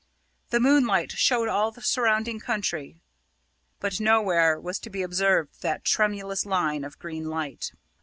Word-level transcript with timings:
The 0.49 0.59
moonlight 0.59 1.11
showed 1.11 1.47
all 1.47 1.69
the 1.69 1.83
surrounding 1.83 2.39
country, 2.39 3.03
but 3.79 3.99
nowhere 3.99 4.59
was 4.59 4.79
to 4.79 4.89
be 4.89 5.03
observed 5.03 5.61
that 5.61 5.85
tremulous 5.85 6.43
line 6.43 6.83
of 6.83 6.97
green 6.97 7.25
light. 7.25 7.71